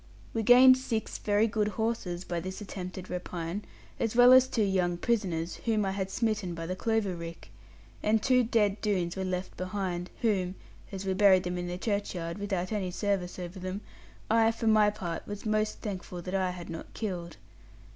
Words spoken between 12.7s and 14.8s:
any service over them), I for